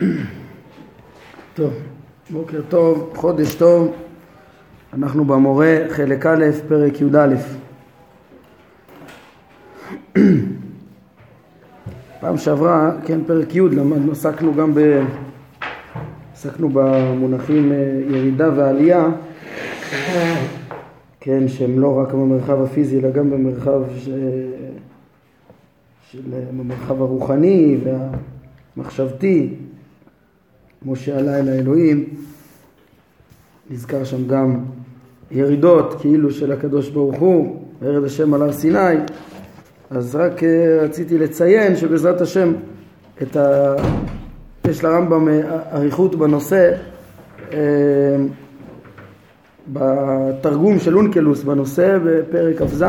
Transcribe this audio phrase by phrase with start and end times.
[1.54, 1.72] טוב,
[2.30, 3.96] בוקר טוב, חודש טוב,
[4.92, 7.34] אנחנו במורה חלק א', פרק י"א.
[12.20, 15.04] פעם שעברה, כן, פרק י', למדנו, עסקנו גם ב...
[16.32, 19.08] עסקנו במונחים אה, ירידה ועלייה,
[21.20, 24.08] כן, שהם לא רק במרחב הפיזי אלא גם במרחב ש...
[26.10, 26.20] של...
[26.56, 27.78] במרחב הרוחני
[28.76, 29.54] והמחשבתי,
[30.82, 32.04] כמו שעלה אל האלוהים,
[33.70, 34.58] נזכר שם גם
[35.30, 38.96] ירידות כאילו של הקדוש ברוך הוא, וירד השם על הר סיני,
[39.90, 42.52] אז רק אה, רציתי לציין שבעזרת השם
[43.22, 43.74] את ה...
[44.68, 46.72] יש לרמב"ם אה, אריכות בנושא
[47.52, 47.58] אה,
[49.72, 52.84] בתרגום של אונקלוס בנושא בפרק כ"ז.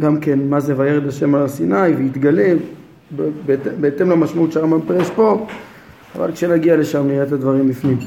[0.00, 2.54] גם כן מה זה וירד השם על הר סיני ויתגלה
[3.80, 5.46] בהתאם למשמעות שהרמב"ם פרש פה
[6.16, 7.98] אבל כשנגיע לשם נראה את הדברים בפנים.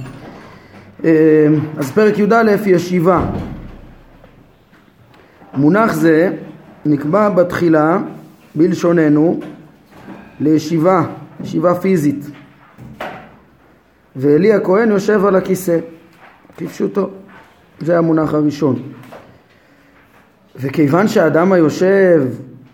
[1.77, 3.25] אז פרק י"א ישיבה.
[5.53, 6.31] מונח זה
[6.85, 7.97] נקבע בתחילה
[8.55, 9.39] בלשוננו
[10.39, 11.03] לישיבה,
[11.43, 12.25] ישיבה פיזית.
[14.15, 15.79] ואלי הכהן יושב על הכיסא
[16.57, 17.09] כפשוטו.
[17.79, 18.81] זה המונח הראשון.
[20.55, 22.23] וכיוון שהאדם היושב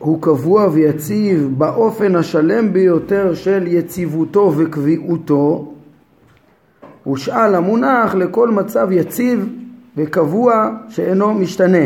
[0.02, 5.74] הוא קבוע ויציב באופן השלם ביותר של יציבותו וקביעותו
[7.04, 9.50] הושאל המונח לכל מצב יציב
[9.98, 11.86] וקבוע שאינו משתנה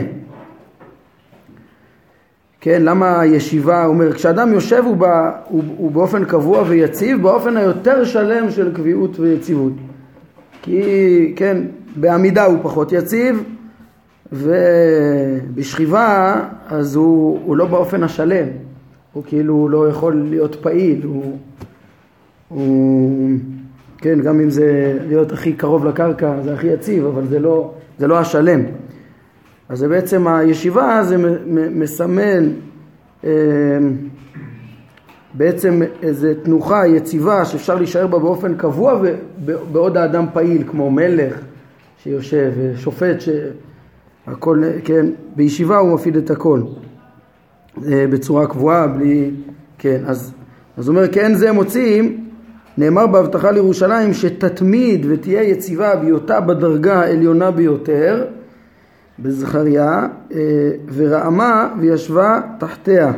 [2.62, 8.04] כן, למה הישיבה אומר, כשאדם יושב הוא, בא, הוא, הוא באופן קבוע ויציב, באופן היותר
[8.04, 9.74] שלם של קביעות ויציבות.
[10.62, 11.58] כי, כן,
[11.96, 13.44] בעמידה הוא פחות יציב,
[14.32, 18.48] ובשכיבה אז הוא, הוא לא באופן השלם,
[19.14, 21.38] הוא כאילו לא יכול להיות פעיל, הוא,
[22.48, 23.30] הוא,
[23.98, 28.08] כן, גם אם זה להיות הכי קרוב לקרקע זה הכי יציב, אבל זה לא, זה
[28.08, 28.62] לא השלם.
[29.70, 31.18] אז זה בעצם הישיבה זה
[31.72, 32.50] מסמן
[33.24, 33.30] אה,
[35.34, 39.02] בעצם איזו תנוחה יציבה שאפשר להישאר בה באופן קבוע
[39.72, 41.40] בעוד האדם פעיל כמו מלך
[42.04, 43.22] שיושב, שופט
[44.26, 45.06] שהכל, כן,
[45.36, 46.62] בישיבה הוא מפעיל את הכל
[47.88, 49.32] אה, בצורה קבועה, בלי,
[49.78, 50.34] כן, אז,
[50.78, 52.26] אז אומר כן זה מוצאים,
[52.78, 58.26] נאמר בהבטחה לירושלים שתתמיד ותהיה יציבה בהיותה בדרגה העליונה ביותר
[59.20, 60.40] בזכריה אה,
[60.94, 63.14] ורעמה וישבה תחתיה.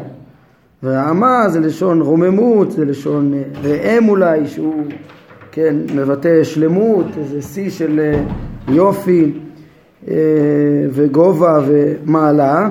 [0.83, 4.83] ורעמה זה לשון רוממות, זה לשון אה, ראם אולי שהוא
[5.51, 7.99] כן מבטא שלמות, איזה שיא של
[8.67, 9.33] יופי
[10.91, 12.69] וגובה ומעלה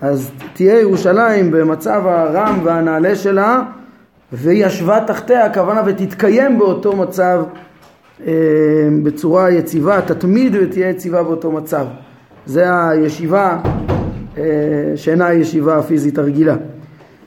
[0.00, 3.62] אז תהיה ירושלים במצב הרם והנעלה שלה
[4.32, 7.44] והיא ישבה תחתיה, הכוונה ותתקיים באותו מצב
[9.02, 11.86] בצורה יציבה, תתמיד ותהיה יציבה באותו מצב
[12.48, 13.58] זה הישיבה
[14.38, 14.42] אה,
[14.96, 16.56] שאינה ישיבה פיזית הרגילה.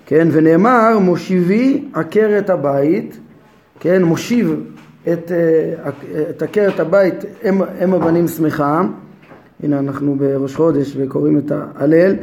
[0.06, 3.20] כן, ונאמר מושיבי עקרת הבית,
[3.80, 4.56] כן, מושיב
[5.04, 5.90] את, אה,
[6.30, 8.82] את עקרת הבית אם, אם הבנים שמחה,
[9.64, 12.16] הנה אנחנו בראש חודש וקוראים את ההלל,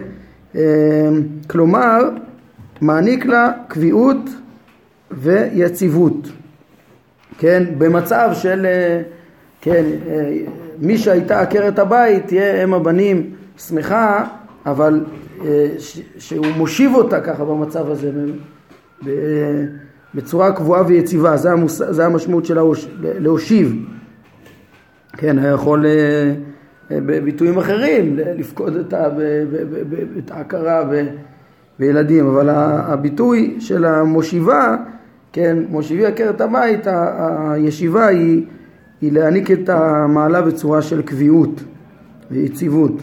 [0.56, 1.08] אה,
[1.46, 2.00] כלומר
[2.80, 4.30] מעניק לה קביעות
[5.10, 6.28] ויציבות,
[7.38, 8.66] כן, במצב של,
[9.60, 9.84] כן,
[10.78, 14.24] מי שהייתה עקרת הבית תהיה אם הבנים שמחה,
[14.66, 15.04] אבל
[15.44, 15.68] אה,
[16.18, 18.10] שהוא מושיב אותה ככה במצב הזה
[20.14, 21.82] בצורה קבועה ויציבה, זה, המוס...
[21.90, 22.58] זה המשמעות של
[23.02, 23.76] להושיב.
[25.12, 26.34] כן, היה יכול אה, אה,
[26.90, 28.76] בביטויים אחרים לפקוד
[30.18, 30.84] את ההכרה
[31.78, 34.76] בילדים, אבל הביטוי של המושיבה,
[35.32, 38.46] כן, מושיבי עקרת הבית, הישיבה היא
[39.00, 41.64] היא להעניק את המעלה בצורה של קביעות
[42.30, 43.02] ויציבות.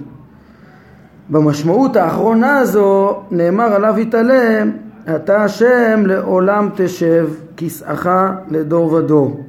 [1.30, 4.72] במשמעות האחרונה הזו נאמר עליו יתעלם
[5.16, 8.10] אתה השם לעולם תשב כסאך
[8.50, 9.44] לדור ודור.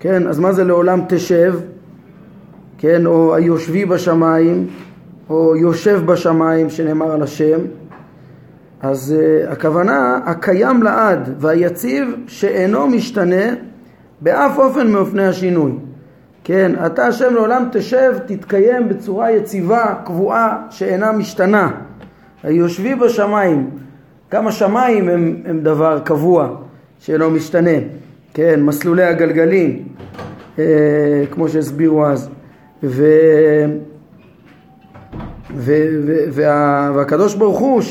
[0.00, 1.54] כן, אז מה זה לעולם תשב?
[2.78, 4.66] כן, או היושבי בשמיים,
[5.30, 7.60] או יושב בשמיים שנאמר על השם.
[8.82, 13.54] אז uh, הכוונה הקיים לעד והיציב שאינו משתנה
[14.20, 15.72] באף אופן מאופני השינוי.
[16.44, 21.70] כן, אתה השם לעולם תשב, תתקיים בצורה יציבה, קבועה, שאינה משתנה.
[22.42, 23.70] היושבי בשמיים,
[24.32, 26.56] גם השמיים הם, הם דבר קבוע,
[26.98, 27.78] שאינו משתנה.
[28.34, 29.88] כן, מסלולי הגלגלים,
[30.58, 30.64] אה,
[31.30, 32.30] כמו שהסבירו אז.
[32.82, 33.04] ו...
[35.56, 35.72] ו...
[36.06, 36.12] ו...
[36.32, 36.92] וה...
[36.94, 37.82] והקדוש ברוך הוא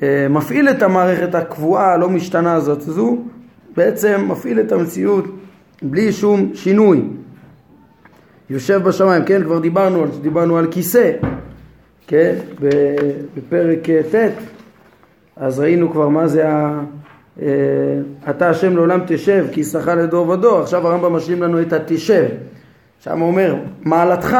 [0.00, 3.18] שמפעיל את המערכת הקבועה, הלא משתנה הזאת, זו
[3.76, 5.24] בעצם מפעיל את המציאות
[5.82, 7.02] בלי שום שינוי.
[8.50, 11.12] יושב בשמיים, כן, כבר דיברנו, דיברנו על כיסא,
[12.06, 12.34] כן,
[13.36, 14.32] בפרק ט',
[15.36, 16.80] אז ראינו כבר מה זה ה...
[17.42, 17.46] אה,
[18.30, 22.24] אתה השם לעולם תשב כי יששכר לדור ודור, עכשיו הרמב"ם משלים לנו את התשב,
[23.00, 24.36] שם הוא אומר מעלתך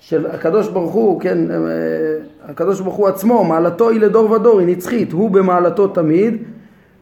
[0.00, 1.56] של הקדוש ברוך הוא, כן, אה,
[2.48, 6.36] הקדוש ברוך הוא עצמו, מעלתו היא לדור ודור, היא נצחית, הוא במעלתו תמיד,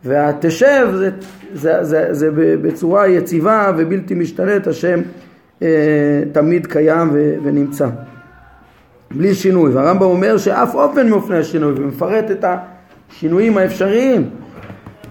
[0.05, 1.11] והתשב זה,
[1.55, 2.31] זה, זה, זה
[2.63, 5.01] בצורה יציבה ובלתי משתנית, השם
[5.63, 7.89] אה, תמיד קיים ו, ונמצא,
[9.11, 12.45] בלי שינוי, והרמב"ם אומר שאף אופן מאופני השינוי, ומפרט את
[13.11, 14.31] השינויים האפשריים,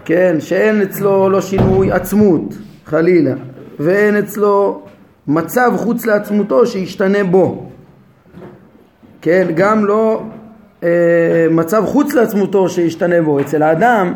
[0.05, 2.53] כן, שאין אצלו לא שינוי עצמות,
[2.85, 3.33] חלילה,
[3.79, 4.83] ואין אצלו
[5.27, 7.69] מצב חוץ לעצמותו שישתנה בו.
[9.21, 10.23] כן, גם לא
[10.83, 13.39] אה, מצב חוץ לעצמותו שישתנה בו.
[13.39, 14.13] אצל האדם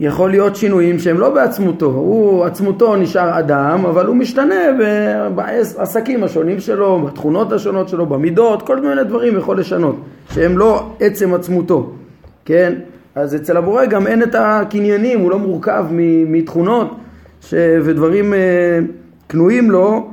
[0.00, 4.54] יכול להיות שינויים שהם לא בעצמותו, הוא עצמותו נשאר אדם, אבל הוא משתנה
[5.34, 9.96] בעסקים השונים שלו, בתכונות השונות שלו, במידות, כל מיני דברים יכול לשנות,
[10.30, 11.92] שהם לא עצם עצמותו,
[12.44, 12.72] כן?
[13.14, 15.84] אז אצל הבורא גם אין את הקניינים, הוא לא מורכב
[16.26, 16.96] מתכונות
[17.40, 17.54] ש...
[17.82, 18.38] ודברים אה,
[19.32, 20.10] קנויים לו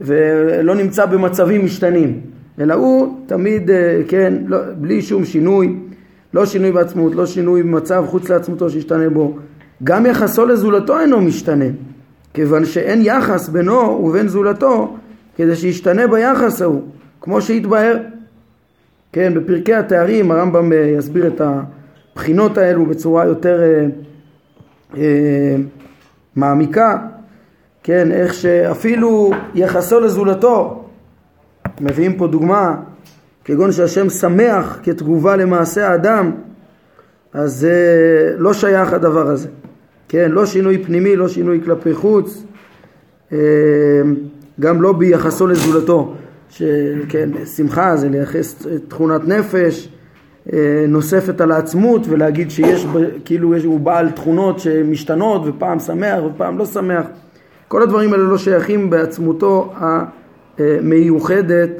[0.00, 2.20] ולא נמצא במצבים משתנים,
[2.60, 5.76] אלא הוא תמיד, אה, כן, לא, בלי שום שינוי,
[6.34, 9.36] לא שינוי בעצמות, לא שינוי במצב חוץ לעצמותו שישתנה בו,
[9.84, 11.64] גם יחסו לזולתו אינו משתנה,
[12.34, 14.96] כיוון שאין יחס בינו ובין זולתו
[15.36, 16.82] כדי שישתנה ביחס ההוא,
[17.20, 17.96] כמו שהתבהר.
[19.12, 23.86] כן, בפרקי התארים הרמב"ם אה, יסביר את הבחינות האלו בצורה יותר אה,
[24.96, 25.56] אה,
[26.36, 26.98] מעמיקה,
[27.82, 30.84] כן, איך שאפילו יחסו לזולתו,
[31.80, 32.76] מביאים פה דוגמה,
[33.44, 36.32] כגון שהשם שמח כתגובה למעשה האדם,
[37.32, 39.48] אז זה לא שייך הדבר הזה,
[40.08, 42.42] כן, לא שינוי פנימי, לא שינוי כלפי חוץ,
[43.32, 43.38] אה,
[44.60, 46.14] גם לא ביחסו לזולתו,
[46.50, 49.88] שכן, שמחה זה לייחס תכונת נפש
[50.52, 52.86] אה, נוספת על העצמות ולהגיד שיש,
[53.24, 57.06] כאילו הוא בעל תכונות שמשתנות ופעם שמח ופעם לא שמח
[57.70, 59.72] כל הדברים האלה לא שייכים בעצמותו
[60.58, 61.70] המיוחדת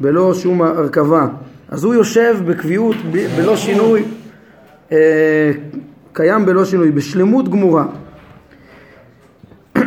[0.00, 1.26] בלא שום הרכבה.
[1.68, 2.96] אז הוא יושב בקביעות
[3.36, 4.02] בלא שינוי,
[4.92, 5.50] אה,
[6.12, 7.86] קיים בלא שינוי, בשלמות גמורה.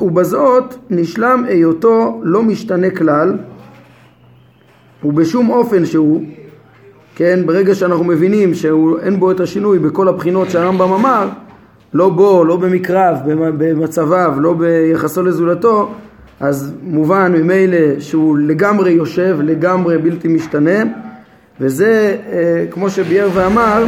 [0.00, 3.38] ובזאת נשלם היותו לא משתנה כלל
[5.04, 6.22] ובשום אופן שהוא,
[7.14, 11.28] כן, ברגע שאנחנו מבינים שאין בו את השינוי בכל הבחינות שהרמב"ם אמר,
[11.94, 13.16] לא בו, לא במקרב,
[13.58, 15.94] במצביו, לא ביחסו לזולתו,
[16.40, 20.82] אז מובן ממילא שהוא לגמרי יושב, לגמרי בלתי משתנה,
[21.60, 23.84] וזה אה, כמו שביאר ואמר,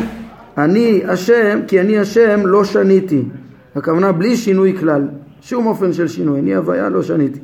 [0.58, 3.22] אני השם, כי אני השם לא שניתי.
[3.76, 5.08] הכוונה בלי שינוי כלל,
[5.40, 7.40] שום אופן של שינוי, אני הוויה לא שניתי.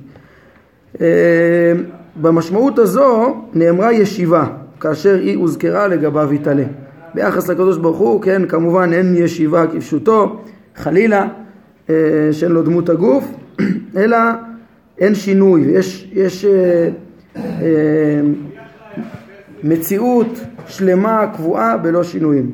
[1.00, 1.72] אה,
[2.16, 4.46] במשמעות הזו נאמרה ישיבה,
[4.80, 6.64] כאשר היא הוזכרה לגביו יתעלה.
[7.14, 10.40] ביחס לקדוש ברוך הוא, כן, כמובן אין ישיבה כפשוטו,
[10.76, 11.26] חלילה,
[11.90, 11.94] אה,
[12.32, 13.24] שאין לו דמות הגוף,
[13.96, 14.18] אלא
[14.98, 16.88] אין שינוי, יש, יש אה,
[17.36, 18.20] אה,
[19.62, 22.50] מציאות שלמה, קבועה, בלא שינויים.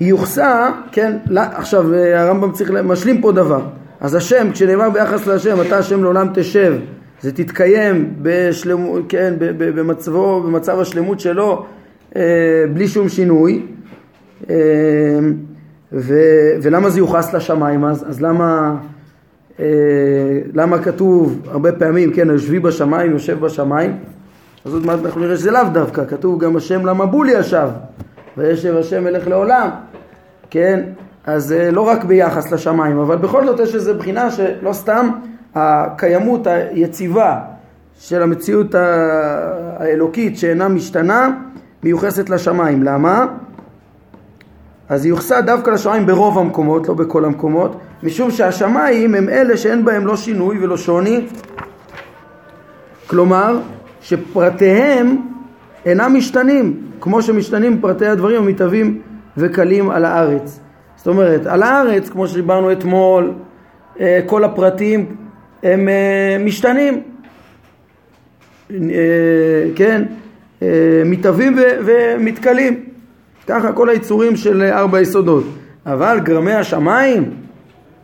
[0.00, 3.62] היא יוחסה, כן, לא, עכשיו הרמב"ם צריך משלים פה דבר.
[4.00, 6.74] אז השם, כשנאמר ביחס להשם, אתה השם לעולם תשב,
[7.20, 11.66] זה תתקיים בשלמו, כן, במצבו, במצב השלמות שלו,
[12.72, 13.62] בלי שום שינוי.
[14.50, 14.54] אה,
[15.92, 16.14] ו,
[16.62, 18.04] ולמה זה יוחס לשמיים אז?
[18.08, 18.76] אז למה,
[19.60, 19.66] אה,
[20.54, 23.96] למה כתוב הרבה פעמים, כן, יושבי בשמיים, יושב בשמיים?
[24.64, 27.68] אז עוד מעט אנחנו נראה שזה לאו דווקא, כתוב גם השם למבול ישב,
[28.36, 29.68] וישב השם מלך לעולם,
[30.50, 30.82] כן?
[31.26, 35.10] אז לא רק ביחס לשמיים, אבל בכל זאת יש איזו בחינה שלא סתם
[35.54, 37.38] הקיימות היציבה
[37.98, 41.30] של המציאות האלוקית שאינה משתנה
[41.82, 42.82] מיוחסת לשמיים.
[42.82, 43.26] למה?
[44.88, 49.84] אז היא יוחסה דווקא לשמיים ברוב המקומות, לא בכל המקומות, משום שהשמיים הם אלה שאין
[49.84, 51.26] בהם לא שינוי ולא שוני,
[53.06, 53.58] כלומר
[54.00, 55.16] שפרטיהם
[55.86, 59.02] אינם משתנים, כמו שמשתנים פרטי הדברים המתהווים
[59.36, 60.60] וקלים על הארץ.
[60.96, 63.32] זאת אומרת, על הארץ, כמו שדיברנו אתמול,
[64.00, 65.16] אה, כל הפרטים
[65.62, 67.02] הם אה, משתנים,
[68.70, 68.76] אה,
[69.74, 70.02] כן,
[71.04, 72.80] מתהווים ומתכלים.
[73.46, 75.44] ככה כל היצורים של ארבע יסודות.
[75.86, 77.30] אבל גרמי השמיים,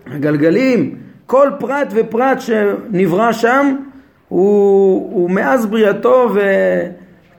[0.06, 0.94] הגלגלים,
[1.26, 3.76] כל פרט ופרט שנברא שם
[4.28, 6.30] הוא, הוא מאז בריאתו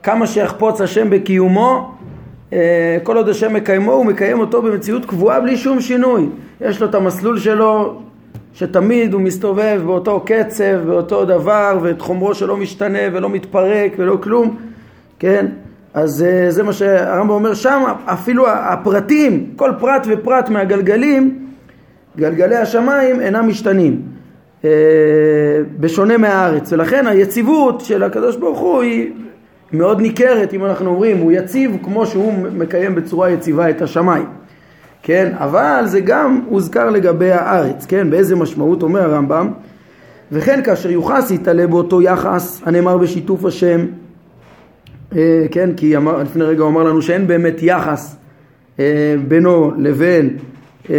[0.00, 1.94] וכמה שיחפוץ השם בקיומו
[2.54, 6.28] אה, כל עוד השם מקיימו, הוא מקיים אותו במציאות קבועה בלי שום שינוי.
[6.60, 8.00] יש לו את המסלול שלו,
[8.54, 14.56] שתמיד הוא מסתובב באותו קצב, באותו דבר, ואת חומרו שלא משתנה ולא מתפרק ולא כלום,
[15.24, 15.46] כן?
[15.94, 21.46] אז אה, זה מה שהרמב"ם אומר שם, אפילו הפרטים, כל פרט ופרט מהגלגלים,
[22.16, 24.02] גלגלי השמיים אינם משתנים,
[24.64, 24.70] אה,
[25.80, 29.12] בשונה מהארץ, ולכן היציבות של הקדוש ברוך הוא היא
[29.72, 34.26] מאוד ניכרת, אם אנחנו אומרים, הוא יציב כמו שהוא מקיים בצורה יציבה את השמיים.
[35.02, 39.50] כן, אבל זה גם הוזכר לגבי הארץ, כן, באיזה משמעות אומר הרמב"ם,
[40.32, 43.80] וכן כאשר יוחס יתעלה באותו יחס הנאמר בשיתוף השם,
[45.50, 48.16] כן, כי אמר, לפני רגע הוא אמר לנו שאין באמת יחס
[48.78, 50.36] אה, בינו לבין
[50.90, 50.94] אה,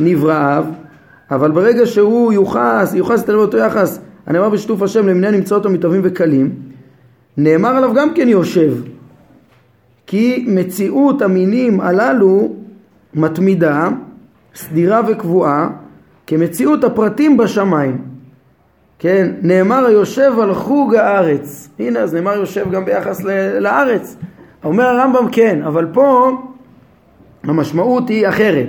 [0.00, 0.64] נבראיו,
[1.30, 6.50] אבל ברגע שהוא יוחס, יוחס יתעלה באותו יחס הנאמר בשיתוף השם למניין נמצאות המתהווים וקלים,
[7.36, 8.74] נאמר עליו גם כן יושב,
[10.06, 12.54] כי מציאות המינים הללו
[13.14, 13.88] מתמידה,
[14.54, 15.70] סדירה וקבועה,
[16.26, 18.07] כמציאות הפרטים בשמיים.
[18.98, 21.68] כן, נאמר היושב על חוג הארץ.
[21.78, 23.24] הנה, אז נאמר יושב גם ביחס
[23.60, 24.16] לארץ.
[24.64, 26.30] אומר הרמב"ם כן, אבל פה
[27.44, 28.66] המשמעות היא אחרת.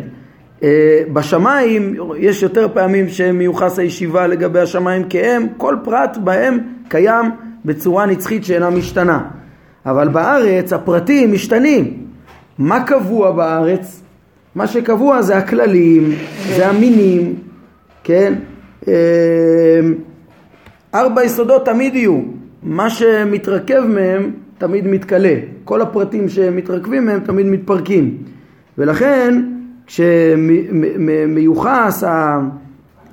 [0.64, 7.26] אה, בשמיים יש יותר פעמים שמיוחס הישיבה לגבי השמיים כי הם, כל פרט בהם קיים
[7.66, 9.20] בצורה נצחית שאינה משתנה.
[9.86, 12.06] אבל בארץ הפרטים משתנים.
[12.58, 14.02] מה קבוע בארץ?
[14.56, 16.12] מה שקבוע זה הכללים,
[16.56, 17.36] זה המינים,
[18.04, 18.34] כן?
[20.96, 22.20] ארבע יסודות תמיד יהיו,
[22.64, 28.18] מה שמתרכב מהם תמיד מתכלה, כל הפרטים שמתרכבים מהם תמיד מתפרקים.
[28.78, 29.44] ולכן
[29.88, 30.84] כשמיוחס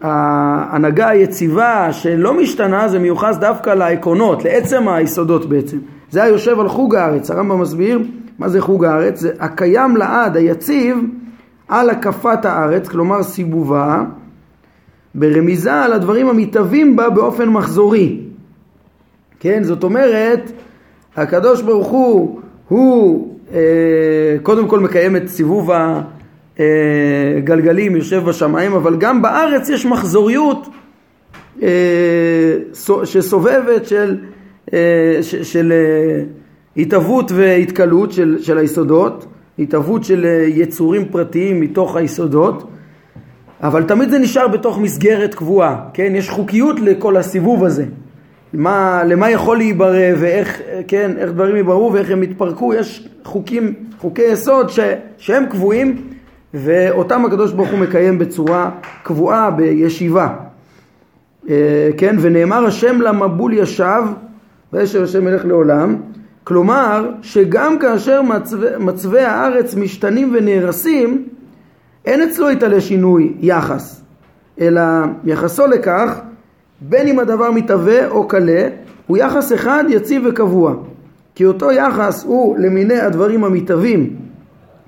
[0.02, 5.78] ההנהגה היציבה שלא משתנה זה מיוחס דווקא לעקרונות, לעצם היסודות בעצם.
[6.10, 8.02] זה היושב על חוג הארץ, הרמב"ם מסביר
[8.38, 10.98] מה זה חוג הארץ, זה הקיים לעד, היציב
[11.68, 14.04] על הקפת הארץ, כלומר סיבובה,
[15.16, 18.20] ברמיזה על הדברים המתהווים בה באופן מחזורי.
[19.40, 20.52] כן, זאת אומרת,
[21.16, 25.70] הקדוש ברוך הוא, הוא אה, קודם כל מקיים את סיבוב
[26.58, 30.66] הגלגלים, יושב בשמיים, אבל גם בארץ יש מחזוריות
[31.62, 31.68] אה,
[33.04, 34.16] שסובבת של,
[34.72, 36.22] אה, של, של אה,
[36.76, 39.26] התהוות והתקלות של, של היסודות.
[39.58, 42.68] התהוות של אה, יצורים פרטיים מתוך היסודות,
[43.66, 46.12] אבל תמיד זה נשאר בתוך מסגרת קבועה, כן?
[46.14, 47.84] יש חוקיות לכל הסיבוב הזה.
[48.52, 54.22] מה, למה יכול להיברא ואיך, כן, איך דברים ייבראו ואיך הם יתפרקו, יש חוקים, חוקי
[54.22, 54.80] יסוד ש,
[55.18, 55.96] שהם קבועים
[56.54, 58.70] ואותם הקדוש ברוך הוא מקיים בצורה
[59.02, 60.28] קבועה בישיבה.
[61.48, 64.02] אה, כן, ונאמר השם למבול ישב
[64.72, 65.96] וישב השם מלך לעולם
[66.44, 71.28] כלומר שגם כאשר מצבי, מצבי הארץ משתנים ונהרסים
[72.06, 74.02] אין אצלו איתה לשינוי יחס
[74.60, 74.82] אלא
[75.24, 76.20] יחסו לכך
[76.80, 78.68] בין אם הדבר מתהווה או קלה
[79.06, 80.74] הוא יחס אחד יציב וקבוע.
[81.34, 84.16] כי אותו יחס הוא למיני הדברים המתהווים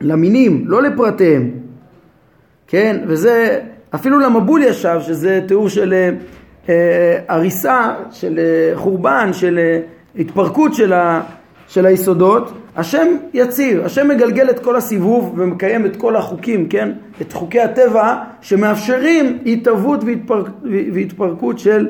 [0.00, 1.50] למינים לא לפרטיהם.
[2.66, 3.00] כן?
[3.06, 3.58] וזה
[3.94, 5.94] אפילו למבול ישב שזה תיאור של
[6.68, 9.80] אה, הריסה של אה, חורבן של אה,
[10.18, 11.20] התפרקות של ה...
[11.68, 16.92] של היסודות, השם יציב, השם מגלגל את כל הסיבוב ומקיים את כל החוקים, כן?
[17.22, 20.46] את חוקי הטבע שמאפשרים התהוות והתפרק,
[20.92, 21.88] והתפרקות של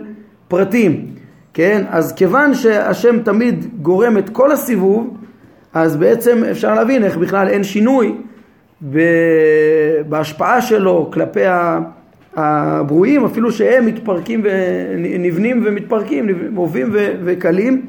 [0.49, 1.07] פרטים,
[1.55, 1.85] כן?
[1.91, 5.17] אז כיוון שהשם תמיד גורם את כל הסיבוב,
[5.75, 8.15] אז בעצם אפשר להבין איך בכלל אין שינוי
[10.09, 11.45] בהשפעה שלו כלפי
[12.37, 16.91] הברואים, אפילו שהם מתפרקים ונבנים ומתפרקים, מובים
[17.25, 17.83] וקלים.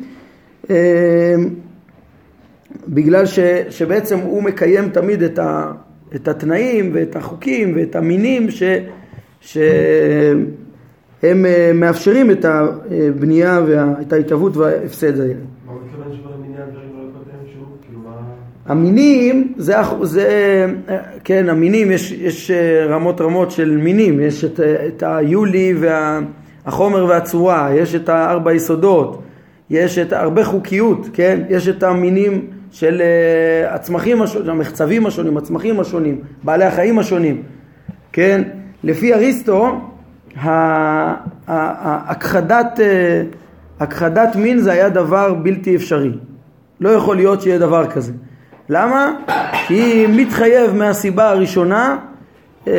[2.72, 5.72] אה, בגלל ש, שבעצם הוא מקיים תמיד את, ה,
[6.16, 8.64] את התנאים ואת החוקים ואת המינים ש,
[9.42, 10.46] שהם
[11.46, 15.34] אה, מאפשרים את הבנייה ואת ההתהוות וההפסד האלה.
[18.70, 20.66] המינים זה, זה,
[21.24, 25.74] כן, המינים, יש, יש אה, רמות רמות של מינים, יש את, את היולי
[26.66, 29.22] והחומר והצורה, יש את הארבע יסודות,
[29.70, 35.80] יש את הרבה חוקיות, כן, יש את המינים של אה, הצמחים השונים, המחצבים השונים, הצמחים
[35.80, 37.44] השונים, בעלי החיים השונים,
[38.12, 38.42] כן?
[38.84, 39.82] לפי אריסטו,
[41.48, 43.22] הכחדת, אה,
[43.80, 46.12] הכחדת מין זה היה דבר בלתי אפשרי.
[46.80, 48.12] לא יכול להיות שיהיה דבר כזה.
[48.70, 49.12] למה?
[49.68, 51.98] כי מתחייב מהסיבה הראשונה
[52.68, 52.74] אה,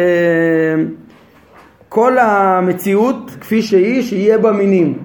[1.89, 4.99] כל המציאות כפי שהיא, שיהיה בה מינים.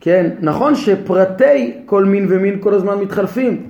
[0.00, 3.62] כן, נכון שפרטי כל מין ומין כל הזמן מתחלפים,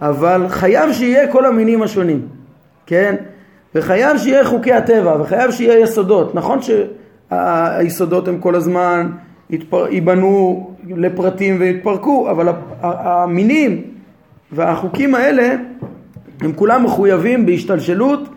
[0.00, 2.22] אבל חייב שיהיה כל המינים השונים,
[2.86, 3.14] כן?
[3.74, 6.34] וחייב שיהיה חוקי הטבע, וחייב שיהיה יסודות.
[6.34, 6.58] נכון
[7.30, 9.10] שהיסודות הם כל הזמן.
[9.90, 12.48] ייבנו לפרטים ויתפרקו, אבל
[12.80, 13.82] המינים
[14.52, 15.54] והחוקים האלה
[16.40, 18.28] הם כולם מחויבים בהשתלשלות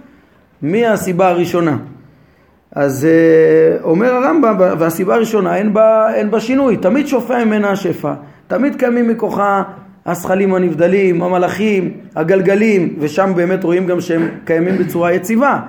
[0.62, 1.78] מהסיבה הראשונה.
[2.76, 8.14] אז uh, אומר הרמב"ם, והסיבה הראשונה אין בה, אין בה שינוי, תמיד שופע ממנה השפע,
[8.48, 9.64] תמיד קיימים מכוחה
[10.06, 15.60] הזכלים הנבדלים, המלאכים, הגלגלים, ושם באמת רואים גם שהם קיימים בצורה יציבה.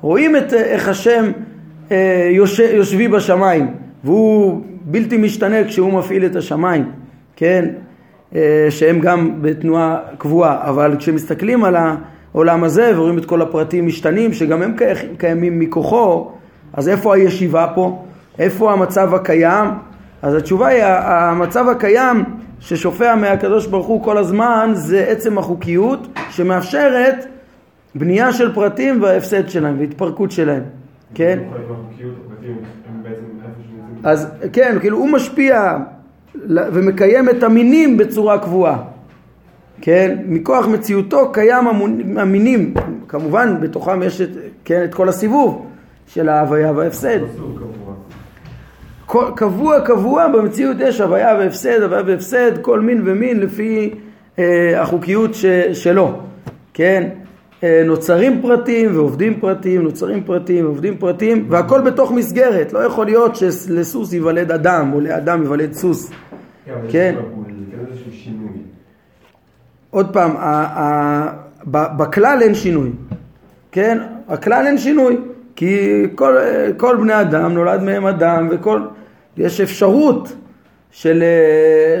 [0.00, 1.32] רואים את איך השם
[1.88, 1.92] uh,
[2.30, 3.66] יוש, יושבי בשמיים,
[4.04, 6.84] והוא בלתי משתנה כשהוא מפעיל את השמיים,
[7.36, 7.64] כן?
[8.32, 8.36] Uh,
[8.70, 14.62] שהם גם בתנועה קבועה, אבל כשמסתכלים על העולם הזה ורואים את כל הפרטים משתנים, שגם
[14.62, 14.76] הם
[15.18, 16.30] קיימים מכוחו,
[16.72, 18.04] אז איפה הישיבה פה?
[18.38, 19.68] איפה המצב הקיים?
[20.22, 22.24] אז התשובה היא, המצב הקיים
[22.62, 27.26] ששופע מהקדוש ברוך הוא כל הזמן זה עצם החוקיות שמאפשרת
[27.94, 30.62] בנייה של פרטים וההפסד שלהם והתפרקות שלהם,
[31.14, 31.38] כן?
[34.04, 35.76] אז כן, כאילו הוא משפיע
[36.46, 38.78] ומקיים את המינים בצורה קבועה,
[39.80, 40.18] כן?
[40.26, 41.66] מכוח מציאותו קיים
[42.16, 42.74] המינים,
[43.08, 44.30] כמובן בתוכם יש את,
[44.64, 45.66] כן, את כל הסיבוב,
[46.06, 47.18] של ההוויה וההפסד.
[49.36, 53.94] קבוע קבוע במציאות יש הוויה והפסד, הוויה והפסד, כל מין ומין לפי
[54.38, 56.18] אה, החוקיות ש, שלו,
[56.74, 57.08] כן?
[57.62, 63.36] אה, נוצרים פרטים ועובדים פרטים, נוצרים פרטים ועובדים פרטים והכל בתוך מסגרת, לא יכול להיות
[63.36, 66.10] שלסוס ייוולד אדם או לאדם ייוולד סוס,
[66.90, 67.14] כן?
[69.90, 70.34] עוד פעם,
[71.66, 72.90] בכלל אין שינוי,
[73.72, 73.98] כן?
[74.28, 75.16] הכלל אין שינוי
[75.56, 76.36] כי כל,
[76.76, 78.80] כל בני אדם נולד מהם אדם וכל,
[79.36, 80.32] יש אפשרות
[80.90, 81.22] של,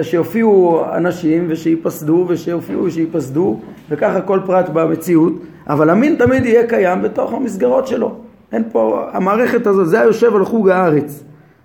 [0.02, 3.60] שיופיעו אנשים ושיפסדו ושיופיעו ושיפסדו
[3.90, 5.32] וככה כל פרט במציאות
[5.68, 8.14] אבל המין תמיד יהיה קיים בתוך המסגרות שלו.
[8.52, 11.24] אין פה, המערכת הזאת זה היושב על חוג הארץ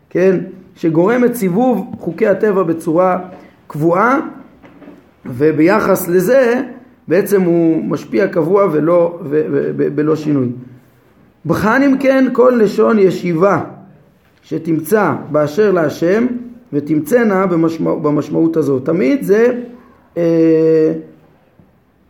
[0.09, 0.37] כן,
[0.75, 3.19] שגורמת סיבוב חוקי הטבע בצורה
[3.67, 4.19] קבועה
[5.25, 6.61] וביחס לזה
[7.07, 10.49] בעצם הוא משפיע קבוע ולא, ובלא שינוי.
[11.45, 13.61] בחן אם כן כל לשון ישיבה
[14.47, 16.27] שתמצא באשר להשם
[16.73, 18.85] ותמצאנה במשמע, במשמעות הזאת.
[18.85, 19.53] תמיד זה,
[20.17, 20.93] אה,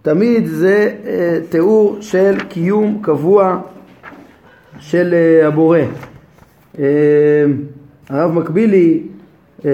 [0.02, 3.60] תמיד זה אה, תיאור של קיום קבוע
[4.80, 5.80] של אה, הבורא.
[6.80, 6.86] אה,
[8.10, 9.04] הרב מקבילי
[9.66, 9.72] אה,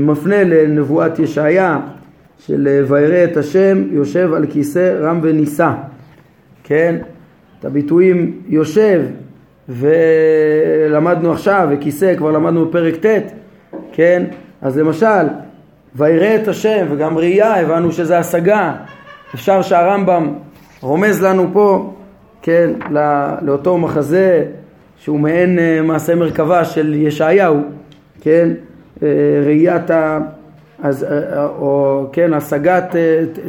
[0.00, 1.80] מפנה לנבואת ישעיה
[2.38, 5.72] של אה, וירא את השם יושב על כיסא רם ונישא,
[6.64, 6.96] כן?
[7.58, 9.02] את הביטויים יושב
[9.70, 13.32] ולמדנו עכשיו, וכיסא כבר למדנו בפרק ט',
[13.92, 14.22] כן?
[14.62, 15.26] אז למשל,
[15.96, 18.74] ויראה את השם וגם ראייה, הבנו שזה השגה.
[19.34, 20.34] אפשר שהרמב"ם
[20.80, 21.92] רומז לנו פה,
[22.42, 23.00] כן, לא,
[23.42, 24.44] לאותו מחזה
[24.96, 27.56] שהוא מעין אה, מעשה מרכבה של ישעיהו,
[28.20, 28.48] כן?
[29.02, 29.08] אה,
[29.44, 30.18] ראיית ה...
[30.82, 32.96] אז, אה, או כן, השגת,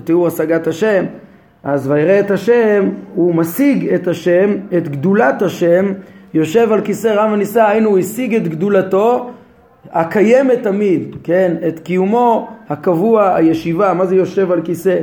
[0.04, 1.06] תיאור השגת השם,
[1.64, 5.86] אז ויראה את השם, הוא משיג את השם, את גדולת השם,
[6.34, 9.30] יושב על כיסא רם ונישא, היינו הוא השיג את גדולתו
[9.92, 15.00] הקיימת תמיד, כן, את קיומו הקבוע, הישיבה, מה זה יושב על כיסא?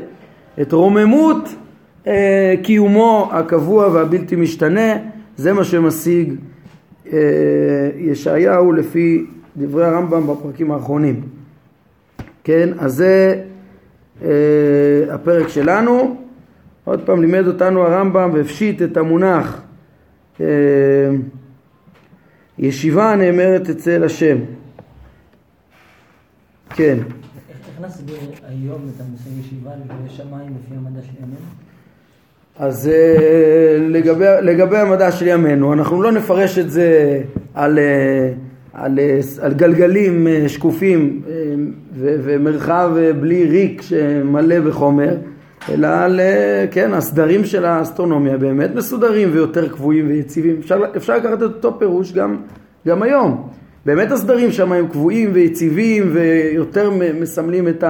[0.61, 1.49] את רוממות
[2.07, 4.97] אה, קיומו הקבוע והבלתי משתנה,
[5.37, 6.35] זה מה שמשיג
[7.13, 7.19] אה,
[7.97, 11.21] ישעיהו לפי דברי הרמב"ם בפרקים האחרונים.
[12.45, 13.43] כן, אז זה
[14.23, 14.29] אה,
[15.11, 16.28] הפרק שלנו.
[16.89, 19.63] עוד פעם לימד אותנו הרמב"ם והפשיט את המונח
[20.41, 20.47] אה,
[22.59, 24.39] ישיבה נאמרת אצל השם.
[26.71, 26.99] כן.
[26.99, 28.17] איך נסביר
[28.49, 31.37] היום את המושג ישיבה לגבי שמיים לפי המדע של ימינו?
[32.59, 37.23] אז אה, לגבי, לגבי המדע של ימינו, אנחנו לא נפרש את זה
[37.55, 38.33] על, אה,
[38.73, 38.99] על,
[39.41, 41.23] על גלגלים שקופים
[41.95, 45.17] ומרחב בלי ריק שמלא בחומר,
[45.69, 46.21] אלא על,
[46.71, 50.57] כן, הסדרים של האסטרונומיה באמת מסודרים ויותר קבועים ויציבים.
[50.61, 52.37] אפשר, אפשר לקחת את אותו פירוש גם,
[52.87, 53.49] גם היום.
[53.87, 56.91] באמת הסדרים שם הם קבועים ויציבים ויותר
[57.21, 57.85] מסמלים את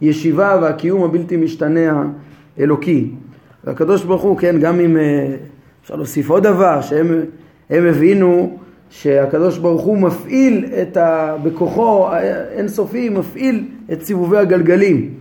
[0.00, 2.04] הישיבה והקיום הבלתי משתנה
[2.58, 3.10] האלוקי.
[3.64, 4.96] והקדוש ברוך הוא, כן, גם אם
[5.82, 7.20] אפשר להוסיף עוד דבר, שהם
[7.70, 8.58] הבינו
[8.90, 11.36] שהקדוש ברוך הוא מפעיל את ה...
[11.42, 15.14] בכוחו האינסופי, מפעיל את סיבובי הגלגלים.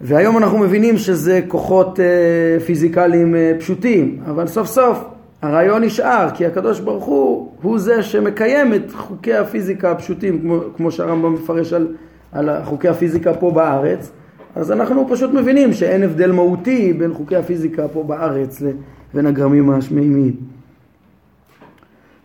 [0.00, 5.04] והיום אנחנו מבינים שזה כוחות אה, פיזיקליים אה, פשוטים, אבל סוף סוף
[5.42, 10.90] הרעיון נשאר, כי הקדוש ברוך הוא הוא זה שמקיים את חוקי הפיזיקה הפשוטים, כמו, כמו
[10.90, 11.88] שהרמב"ם מפרש על,
[12.32, 14.10] על חוקי הפיזיקה פה בארץ,
[14.56, 20.34] אז אנחנו פשוט מבינים שאין הבדל מהותי בין חוקי הפיזיקה פה בארץ לבין הגרמים השמימיים.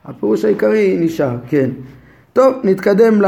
[0.05, 1.69] הפירוש העיקרי נשאר, כן.
[2.33, 3.21] טוב, נתקדם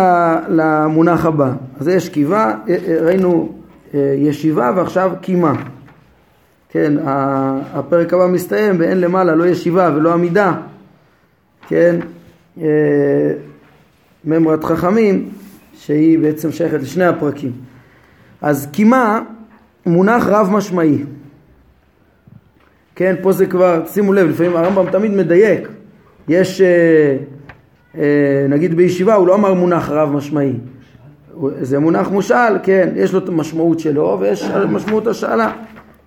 [0.50, 1.54] למונח הבא.
[1.80, 2.56] אז יש קיבה,
[3.02, 3.63] ראינו אה,
[3.94, 5.54] ישיבה ועכשיו קימה.
[6.70, 6.94] כן,
[7.74, 10.54] הפרק הבא מסתיים באין למעלה לא ישיבה ולא עמידה.
[11.68, 12.00] כן,
[12.62, 12.66] אה,
[14.26, 15.30] ממרת חכמים
[15.74, 17.52] שהיא בעצם שייכת לשני הפרקים.
[18.42, 19.22] אז קימה
[19.86, 21.04] מונח רב משמעי.
[22.96, 25.68] כן, פה זה כבר, שימו לב, לפעמים הרמב"ם תמיד מדייק.
[26.28, 27.18] יש, אה,
[27.98, 30.54] אה, נגיד בישיבה, הוא לא אמר מונח רב משמעי.
[31.62, 35.52] זה מונח מושאל, כן, יש לו את המשמעות שלו ויש משמעות השאלה.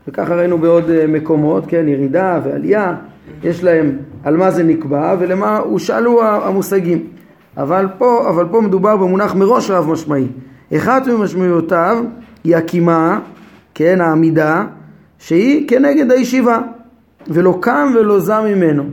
[0.09, 2.95] וככה ראינו בעוד אה, מקומות, כן, ירידה ועלייה,
[3.43, 7.07] יש להם על מה זה נקבע ולמה הושאלו המושגים.
[7.57, 10.27] אבל פה, אבל פה מדובר במונח מראש רב משמעי.
[10.77, 12.05] אחת ממשמעויותיו
[12.45, 13.21] היא הקימה,
[13.75, 14.65] כן, העמידה,
[15.19, 16.59] שהיא כנגד הישיבה,
[17.29, 18.85] ולא קם ולא זע ממנו.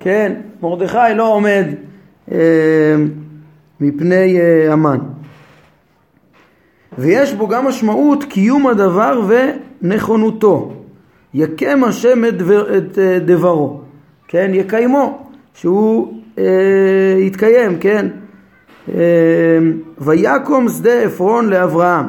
[0.00, 1.64] כן, מרדכי לא עומד
[2.32, 2.38] אה,
[3.80, 4.98] מפני אה, המן.
[6.98, 9.20] ויש בו גם משמעות קיום הדבר
[9.82, 10.72] ונכונותו.
[11.34, 13.80] יקם השם את, דבר, את אה, דברו,
[14.28, 15.18] כן, יקיימו,
[15.54, 18.06] שהוא אה, יתקיים, כן?
[18.94, 19.58] אה,
[19.98, 22.06] ויקום שדה עפרון לאברהם,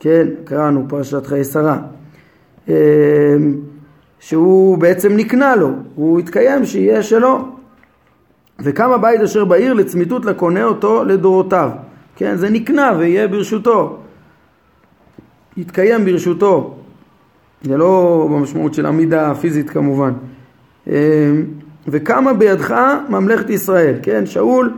[0.00, 1.78] כן, קראנו פרשת חיי שרה,
[2.68, 2.74] אה,
[4.20, 7.48] שהוא בעצם נקנה לו, הוא יתקיים שיהיה שלו.
[8.62, 11.70] וקם הבית אשר בעיר לצמיתות לקונה אותו לדורותיו,
[12.16, 13.99] כן, זה נקנה ויהיה ברשותו,
[15.60, 16.74] יתקיים ברשותו,
[17.62, 20.12] זה לא במשמעות של עמידה פיזית כמובן.
[21.88, 22.74] וקמה בידך
[23.08, 24.26] ממלכת ישראל, כן?
[24.26, 24.72] שאול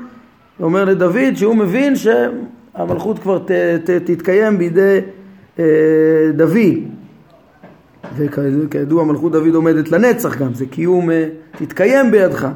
[0.61, 3.51] אומר לדוד שהוא מבין שהמלכות כבר ת,
[3.85, 4.99] ת, תתקיים בידי
[5.59, 5.65] אה,
[6.35, 6.59] דוד
[8.17, 12.49] וכידוע מלכות דוד עומדת לנצח גם, זה קיום, אה, תתקיים בידך,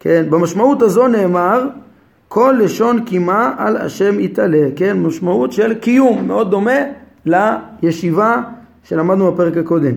[0.00, 0.24] כן?
[0.30, 1.66] במשמעות הזו נאמר
[2.28, 4.98] כל לשון קימה על השם יתעלה, כן?
[4.98, 6.80] משמעות של קיום, מאוד דומה
[7.26, 8.42] לישיבה
[8.84, 9.94] שלמדנו בפרק הקודם.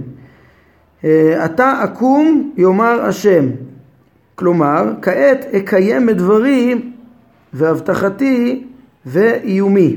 [1.04, 3.46] אה, אתה אקום יאמר השם
[4.38, 6.82] כלומר, כעת אקיים את דברי
[7.54, 8.64] והבטחתי
[9.06, 9.96] ואיומי.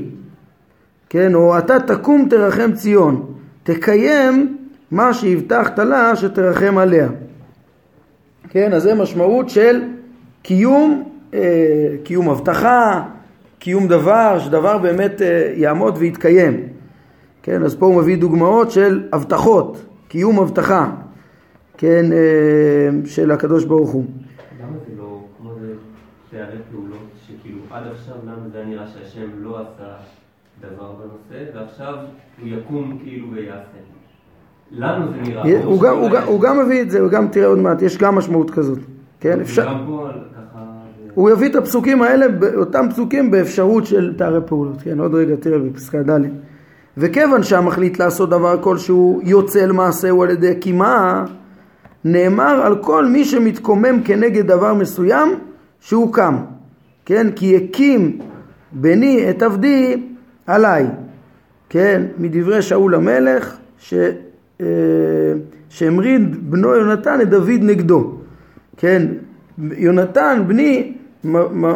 [1.09, 3.25] כן, או אתה תקום תרחם ציון,
[3.63, 4.57] תקיים
[4.91, 7.07] מה שהבטחת לה שתרחם עליה.
[8.49, 9.81] כן, אז זה משמעות של
[10.41, 11.39] קיום, אה,
[12.03, 13.03] קיום הבטחה,
[13.59, 16.63] קיום דבר, שדבר באמת אה, יעמוד ויתקיים.
[17.43, 20.91] כן, אז פה הוא מביא דוגמאות של הבטחות, קיום הבטחה,
[21.77, 24.05] כן, אה, של הקדוש ברוך הוא.
[26.31, 29.93] תיארי פעולות שכאילו עד עכשיו למה זה נראה שהשם לא עשה
[30.61, 31.93] דבר בנושא ועכשיו
[32.41, 33.77] הוא יקום כאילו ויעשה.
[34.71, 35.63] לנו זה נראה...
[35.63, 37.97] הוא גם, הוא, גם, הוא גם מביא את זה, הוא גם תראה עוד מעט, יש
[37.97, 38.79] גם משמעות כזאת.
[39.19, 39.65] כן, אפשר...
[39.65, 40.59] גם פה ככה...
[41.13, 42.25] הוא יביא את הפסוקים האלה,
[42.55, 44.81] אותם פסוקים באפשרות של תארי פעולות.
[44.81, 46.19] כן, עוד רגע תראה בפסקה ד'.
[46.97, 51.25] וכיוון שהמחליט לעשות דבר כלשהו יוצא אל מעשהו על ידי קימה,
[52.05, 55.29] נאמר על כל מי שמתקומם כנגד דבר מסוים
[55.79, 56.37] שהוא קם,
[57.05, 57.27] כן?
[57.35, 58.19] כי הקים
[58.71, 60.07] בני את עבדי
[60.47, 60.85] עליי,
[61.69, 62.01] כן?
[62.17, 63.93] מדברי שאול המלך, ש...
[64.61, 64.65] אה,
[65.69, 68.11] שהמריד בנו יונתן את דוד נגדו,
[68.77, 69.07] כן?
[69.57, 70.93] יונתן בני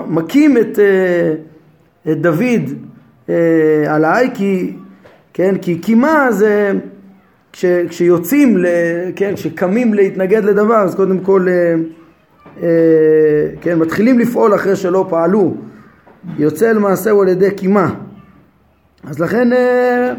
[0.07, 1.33] מקים את, אה,
[2.11, 2.73] את דוד
[3.29, 3.35] אה,
[3.87, 4.73] עליי כי,
[5.37, 5.55] כן?
[5.61, 6.71] כי קימה זה
[7.53, 8.57] כש, כשיוצאים,
[9.15, 9.35] כן?
[9.35, 11.47] כשקמים להתנגד לדבר אז קודם כל
[12.63, 12.67] אה,
[13.61, 15.53] כן, מתחילים לפעול אחרי שלא פעלו,
[16.37, 17.93] יוצא אל מעשהו על ידי קימה.
[19.03, 20.13] אז לכן, אה,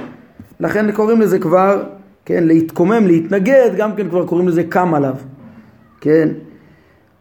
[0.61, 1.85] לכן קוראים לזה כבר,
[2.25, 5.15] כן, להתקומם, להתנגד, גם כן כבר קוראים לזה קם עליו,
[6.01, 6.29] כן.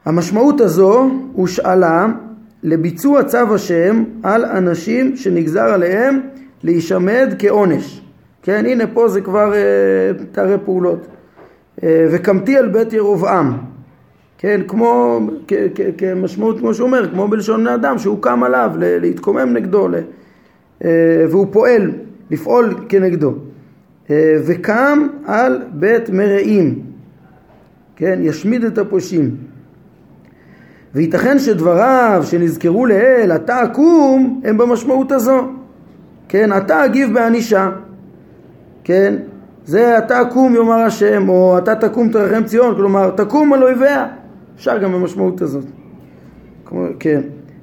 [0.06, 2.08] המשמעות הזו הושאלה
[2.64, 6.20] לביצוע צו השם על אנשים שנגזר עליהם
[6.64, 8.02] להישמד כעונש.
[8.42, 9.60] כן, הנה פה זה כבר אה,
[10.32, 11.08] תארי פעולות.
[11.84, 13.58] אה, וקמתי על בית ירבעם.
[14.38, 15.20] כן, כמו,
[15.98, 19.88] כמשמעות, כמו שהוא אומר, כמו בלשון בני אדם, שהוא קם עליו להתקומם נגדו,
[20.84, 20.90] אה,
[21.30, 21.92] והוא פועל,
[22.32, 23.34] לפעול כנגדו.
[24.10, 26.80] אה, וקם על בית מרעים,
[27.96, 29.36] כן, ישמיד את הפושעים.
[30.96, 35.42] וייתכן שדבריו שנזכרו לעיל, אתה אקום, הם במשמעות הזו.
[36.28, 37.70] כן, אתה אגיב בענישה.
[38.84, 39.16] כן,
[39.66, 44.08] זה אתה אקום יאמר השם, או אתה תקום תרחם ציון, כלומר תקום על אויביה.
[44.56, 45.66] אפשר גם במשמעות הזאת.
[46.66, 47.22] כמו, כן.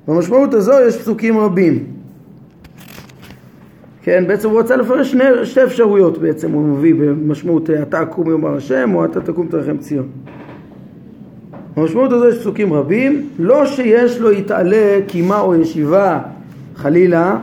[0.09, 1.85] במשמעות הזו יש פסוקים רבים.
[4.03, 8.57] כן, בעצם הוא רצה לפרש שני, שתי אפשרויות בעצם, הוא מביא במשמעות אתה קום יאמר
[8.57, 10.09] השם או אתה תקום תרחם ציון.
[11.77, 16.21] במשמעות הזו יש פסוקים רבים, לא שיש לו יתעלה קימה או ישיבה
[16.77, 17.39] חלילה,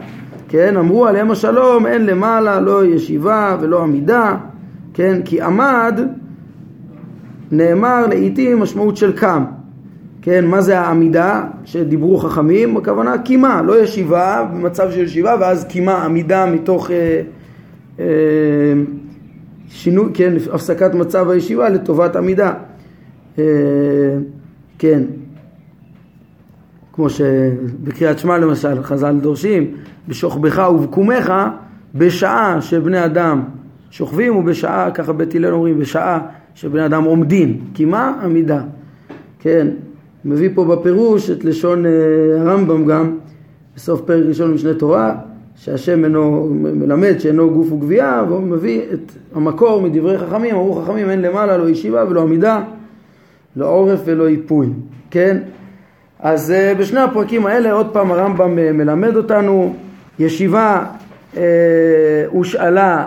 [0.49, 4.37] כן, אמרו עליהם השלום אין למעלה לא ישיבה ולא עמידה,
[4.93, 5.99] כן, כי עמד
[7.51, 9.45] נאמר לעיתים משמעות של קם,
[10.21, 12.77] כן, מה זה העמידה שדיברו חכמים?
[12.77, 17.21] הכוונה קימה, לא ישיבה, במצב של ישיבה ואז קימה, עמידה מתוך אה,
[17.99, 18.05] אה,
[19.69, 22.53] שינוי, כן, הפסקת מצב הישיבה לטובת עמידה.
[23.39, 23.43] אה,
[24.79, 25.03] כן,
[26.99, 29.71] כמו שבקריאת שמע למשל חז"ל דורשים,
[30.07, 31.33] בשוכבך ובקומך
[31.95, 33.43] בשעה שבני אדם
[33.91, 36.19] שוכבים ובשעה, ככה בית הלל אומרים, בשעה
[36.55, 38.61] שבני אדם עומדים, קימה עמידה,
[39.39, 39.67] כן,
[40.25, 41.91] מביא פה בפירוש את לשון אה,
[42.39, 43.17] הרמב"ם גם,
[43.75, 45.15] בסוף פרק ראשון משנה תורה,
[45.55, 51.21] שהשם אינו מלמד שאינו גוף וגבייה, והוא מביא את המקור מדברי חכמים, אמרו חכמים אין
[51.21, 52.61] למעלה לא ישיבה ולא עמידה,
[53.55, 54.67] לא עורף ולא איפוי,
[55.11, 55.37] כן?
[56.19, 59.75] אז אה, בשני הפרקים האלה עוד פעם הרמב"ם אה, מלמד אותנו,
[60.19, 60.85] ישיבה
[62.27, 63.05] הושאלה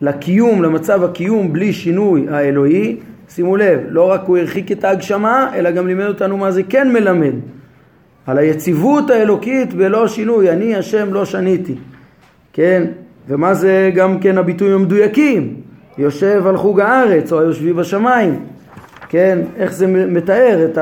[0.00, 2.96] לקיום, למצב הקיום בלי שינוי האלוהי,
[3.28, 6.92] שימו לב, לא רק הוא הרחיק את ההגשמה, אלא גם לימד אותנו מה זה כן
[6.92, 7.32] מלמד.
[8.26, 11.74] על היציבות האלוקית בלא שינוי, אני השם לא שניתי.
[12.52, 12.84] כן?
[13.28, 15.54] ומה זה גם כן הביטויים המדויקים?
[15.98, 18.40] יושב על חוג הארץ או היושבי בשמיים.
[19.08, 19.38] כן?
[19.56, 20.78] איך זה מתאר את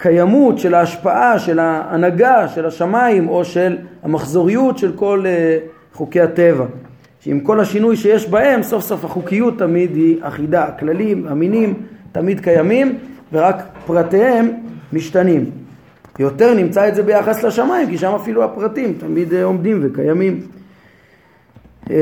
[0.00, 6.64] הקיימות של ההשפעה, של ההנהגה של השמיים או של המחזוריות של כל uh, חוקי הטבע.
[7.20, 10.64] שעם כל השינוי שיש בהם, סוף סוף החוקיות תמיד היא אחידה.
[10.64, 11.74] הכללים, המינים,
[12.12, 12.98] תמיד קיימים,
[13.32, 14.50] ורק פרטיהם
[14.92, 15.50] משתנים.
[16.18, 20.40] יותר נמצא את זה ביחס לשמיים, כי שם אפילו הפרטים תמיד אה, עומדים וקיימים.
[21.90, 21.96] אה,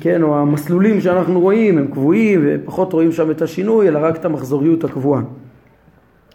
[0.00, 4.24] כן, או המסלולים שאנחנו רואים הם קבועים ופחות רואים שם את השינוי, אלא רק את
[4.24, 5.20] המחזוריות הקבועה.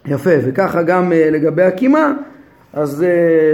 [0.06, 2.12] יפה, וככה גם אה, לגבי הקימה,
[2.72, 3.06] אז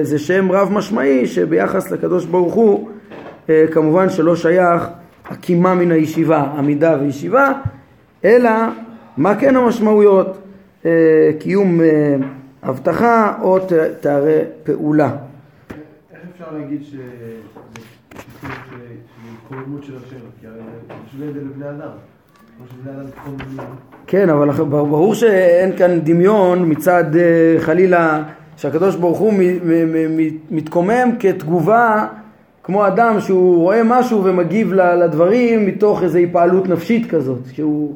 [0.02, 2.88] זה שם רב משמעי שביחס לקדוש ברוך הוא
[3.50, 4.88] אה, כמובן שלא שייך
[5.24, 7.52] הקימה מן הישיבה, עמידה וישיבה,
[8.24, 8.50] אלא
[9.16, 10.38] מה כן המשמעויות,
[10.84, 12.16] אה, קיום אה,
[12.62, 13.58] הבטחה או
[14.00, 15.16] תארי פעולה.
[16.10, 17.02] איך אפשר להגיד שזה
[19.32, 20.16] התקוממות של השם?
[20.40, 20.60] כי הרי
[21.32, 22.11] זה לבני אדם.
[24.06, 27.04] כן, אבל ברור שאין כאן דמיון מצד
[27.58, 28.22] חלילה
[28.56, 29.32] שהקדוש ברוך הוא
[30.50, 32.06] מתקומם כתגובה
[32.62, 37.92] כמו אדם שהוא רואה משהו ומגיב לדברים מתוך איזו התפעלות נפשית כזאת, שהוא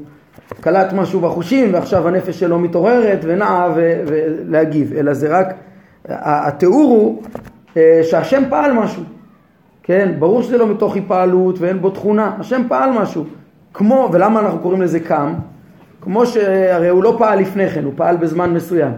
[0.61, 5.55] קלט משהו בחושים ועכשיו הנפש שלו מתעוררת ונעה ולהגיב, אלא זה רק,
[6.09, 7.23] התיאור הוא
[7.77, 9.03] אה, שהשם פעל משהו,
[9.83, 10.13] כן?
[10.19, 13.25] ברור שזה לא מתוך התפעלות ואין בו תכונה, השם פעל משהו,
[13.77, 15.35] כמו, ולמה אנחנו קוראים לזה קם?
[16.01, 18.93] כמו שהרי הוא לא פעל לפני כן, הוא פעל בזמן מסוים.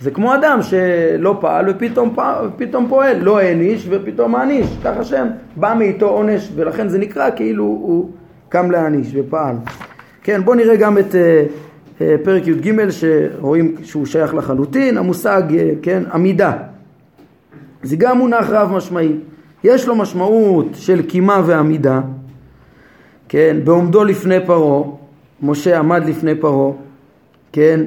[0.00, 2.16] זה כמו אדם שלא פעל ופתאום,
[2.46, 7.64] ופתאום פועל, לא העניש ופתאום מעניש, כך השם, בא מאיתו עונש ולכן זה נקרא כאילו
[7.64, 8.10] הוא
[8.48, 9.56] קם להעניש ופעל.
[10.22, 11.14] כן, בואו נראה גם את uh,
[11.98, 16.52] uh, פרק י"ג שרואים שהוא שייך לחלוטין, המושג, uh, כן, עמידה.
[17.82, 19.12] זה גם מונח רב משמעי.
[19.64, 22.00] יש לו משמעות של קימה ועמידה,
[23.34, 24.82] כן, בעומדו לפני פרעה,
[25.42, 26.72] משה עמד לפני פרעה,
[27.52, 27.80] כן,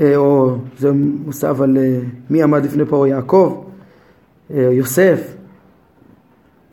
[0.00, 0.90] אה, או זה
[1.24, 1.98] מוסב על אה,
[2.30, 3.08] מי עמד לפני פרעה?
[3.08, 3.64] יעקב,
[4.54, 5.34] אה, יוסף,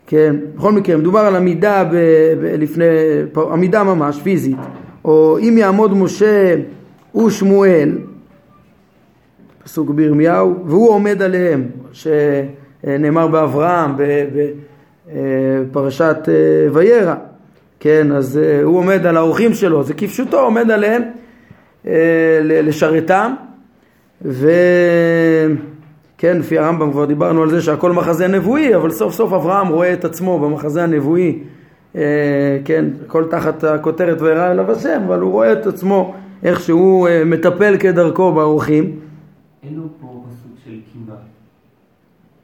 [0.06, 1.94] כן, בכל מקרה מדובר על עמידה ב,
[2.40, 2.84] ב, לפני,
[3.52, 4.56] עמידה ממש פיזית,
[5.04, 6.54] או אם יעמוד משה
[7.26, 7.98] ושמואל,
[9.64, 13.92] פסוק בירמיהו, והוא עומד עליהם, שנאמר באברהם
[15.14, 16.28] בפרשת
[16.72, 17.14] וירא,
[17.80, 21.02] כן, אז הוא עומד על האורחים שלו, זה כפשוטו עומד עליהם
[21.86, 23.34] אה, לשרתם
[24.22, 24.78] וכן
[26.22, 30.04] לפי הרמב"ם כבר דיברנו על זה שהכל מחזה נבואי אבל סוף סוף אברהם רואה את
[30.04, 31.38] עצמו במחזה הנבואי
[31.96, 37.08] אה, כן הכל תחת הכותרת וירא אליו השם אבל הוא רואה את עצמו איך שהוא
[37.08, 38.98] אה, מטפל כדרכו באורחים
[39.62, 41.14] אין לו פה פסוק של קימה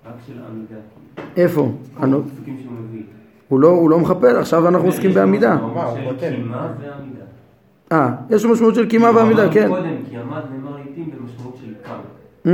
[0.07, 0.81] רק של עמידה
[1.37, 1.72] איפה?
[3.49, 5.57] הוא לא, הוא לא מחפש, עכשיו אנחנו עוסקים בעמידה.
[7.93, 9.69] אה, יש לו משמעות של קימה ועמידה, כן.
[9.69, 12.51] קודם, כי עמד נאמר לעיתים במשמעות של קם.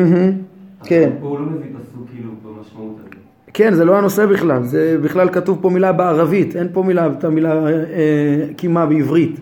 [0.84, 1.10] כן.
[1.20, 3.14] פה הוא לא מביא פסוק כאילו במשמעות הזאת.
[3.54, 7.24] כן, זה לא הנושא בכלל, זה בכלל כתוב פה מילה בערבית, אין פה מילה, את
[7.24, 9.40] המילה אה, קימה בעברית.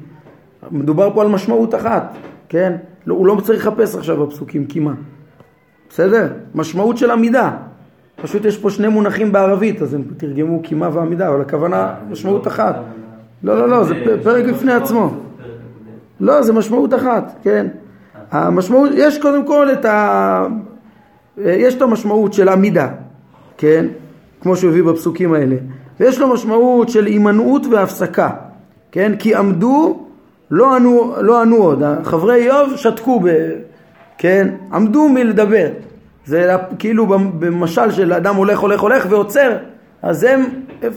[0.70, 2.14] מדובר פה על משמעות אחת,
[2.48, 2.76] כן?
[3.06, 4.92] לא, הוא לא צריך לחפש עכשיו בפסוקים קימה.
[5.88, 6.32] בסדר?
[6.54, 7.56] משמעות של עמידה.
[8.22, 12.76] פשוט יש פה שני מונחים בערבית, אז הם תרגמו קימה ועמידה, אבל הכוונה משמעות אחת.
[13.42, 15.14] לא, לא, לא, זה פרק בפני עצמו.
[16.20, 17.66] לא, זה משמעות אחת, כן.
[18.30, 20.46] המשמעות, יש קודם כל את ה...
[21.38, 22.88] יש את המשמעות של עמידה,
[23.56, 23.86] כן?
[24.40, 25.56] כמו שהוא הביא בפסוקים האלה.
[26.00, 28.30] ויש לו משמעות של הימנעות והפסקה,
[28.92, 29.12] כן?
[29.18, 30.06] כי עמדו,
[30.50, 31.82] לא ענו, לא ענו עוד.
[32.04, 33.28] חברי איוב שתקו, ב,
[34.18, 34.48] כן?
[34.72, 35.68] עמדו מלדבר.
[36.30, 37.06] זה כאילו
[37.38, 39.56] במשל של אדם הולך הולך הולך ועוצר,
[40.02, 40.44] אז הם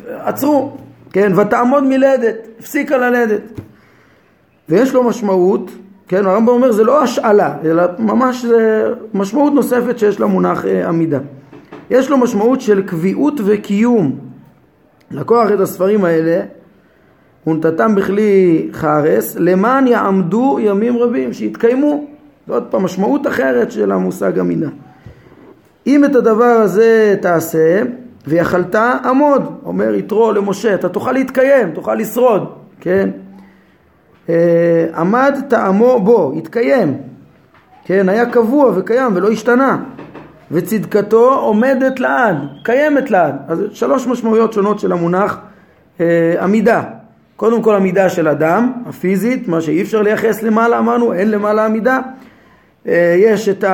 [0.08, 0.78] עצרו,
[1.12, 1.32] כן?
[1.36, 3.42] ותעמוד מלדת, הפסיקה ללדת.
[4.70, 5.72] ויש לו משמעות,
[6.08, 6.26] כן?
[6.26, 11.20] הרמב"ם אומר זה לא השאלה, אלא ממש זה משמעות נוספת שיש למונח אה, עמידה.
[11.90, 14.20] יש לו משמעות של קביעות וקיום.
[15.12, 16.42] לקוח את הספרים האלה
[17.48, 22.06] ונתתם בכלי חרס למען יעמדו ימים רבים, שיתקיימו.
[22.48, 24.70] זאת פעם משמעות אחרת של המושג עמידה.
[25.88, 27.82] אם את הדבר הזה תעשה
[28.28, 33.10] ויכלת עמוד, אומר יתרו למשה, אתה תוכל להתקיים, תוכל לשרוד, כן?
[34.30, 36.98] אה, עמד טעמו בו, התקיים,
[37.86, 38.10] כן?
[38.10, 39.84] היה קבוע וקיים ולא השתנה.
[40.52, 43.36] וצדקתו עומדת לעד, קיימת לעד.
[43.48, 45.38] אז שלוש משמעויות שונות של המונח
[46.00, 46.84] אה, עמידה.
[47.36, 52.00] קודם כל עמידה של אדם, הפיזית, מה שאי אפשר לייחס למעלה, אמרנו, אין למעלה עמידה.
[52.88, 53.66] אה, יש את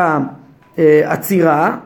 [0.78, 1.78] העצירה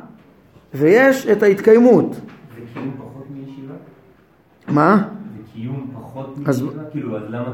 [0.76, 2.16] ויש את ההתקיימות.
[2.16, 3.74] וקיום פחות מישיבה?
[4.68, 5.04] מה?
[5.54, 6.82] וקיום פחות מישיבה?
[6.92, 7.54] כאילו, אז למה?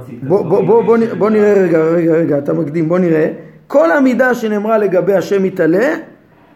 [0.84, 3.28] בוא, נ- בוא נראה רגע, רגע, רגע, אתה מקדים, בוא נראה.
[3.68, 5.96] כל המידה שנאמרה לגבי השם יתעלה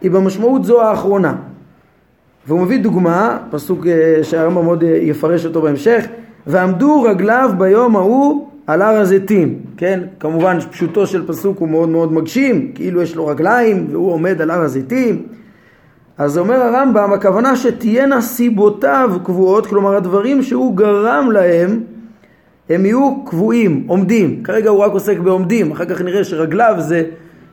[0.00, 1.34] היא במשמעות זו האחרונה.
[2.46, 6.06] והוא מביא דוגמה, פסוק אה, שהרמב"ם עוד אה, יפרש אותו בהמשך,
[6.46, 10.00] ועמדו רגליו ביום ההוא על הר הזיתים, כן?
[10.20, 14.50] כמובן פשוטו של פסוק הוא מאוד מאוד מגשים, כאילו יש לו רגליים והוא עומד על
[14.50, 15.22] הר הזיתים.
[16.18, 21.80] אז אומר הרמב"ם, הכוונה שתהיינה סיבותיו קבועות, כלומר הדברים שהוא גרם להם
[22.70, 24.42] הם יהיו קבועים, עומדים.
[24.42, 27.02] כרגע הוא רק עוסק בעומדים, אחר כך נראה שרגליו זה,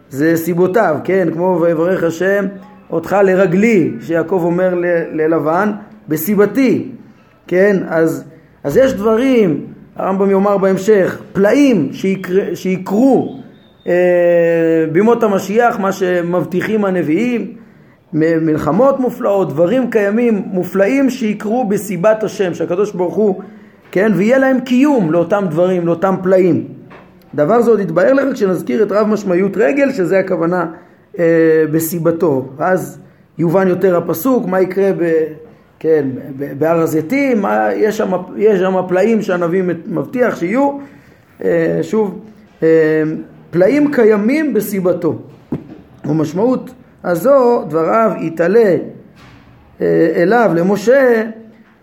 [0.10, 1.28] זה סיבותיו, כן?
[1.34, 2.46] כמו ויברך השם
[2.90, 5.72] אותך לרגלי, שיעקב אומר ל- ללבן,
[6.08, 6.88] בסיבתי,
[7.48, 7.78] כן?
[7.88, 8.24] אז,
[8.64, 13.40] אז יש דברים, הרמב"ם יאמר בהמשך, פלאים שיקר, שיקרו
[13.88, 13.94] אה,
[14.92, 17.61] בימות המשיח, מה שמבטיחים הנביאים,
[18.14, 23.42] מלחמות מופלאות, דברים קיימים מופלאים שיקרו בסיבת השם, שהקדוש ברוך הוא,
[23.92, 26.68] כן, ויהיה להם קיום לאותם דברים, לאותם פלאים.
[27.36, 30.66] דבר זה עוד יתבהר לך כשנזכיר את רב משמעיות רגל, שזה הכוונה
[31.20, 32.46] אה, בסיבתו.
[32.58, 33.00] ואז
[33.38, 35.12] יובן יותר הפסוק, מה יקרה ב,
[35.80, 36.06] כן,
[36.58, 37.46] בהר הזיתים,
[37.76, 40.78] יש, שם, יש שם פלאים שהנביא מבטיח שיהיו.
[41.44, 42.20] אה, שוב,
[42.64, 43.04] אה,
[43.52, 45.16] פלאים קיימים בסיבתו.
[46.06, 46.70] ומשמעות
[47.04, 48.76] הזו, דבריו יתעלה
[49.82, 51.24] אה, אליו למשה,